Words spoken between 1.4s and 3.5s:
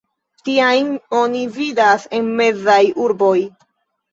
vidas en mezaj urboj.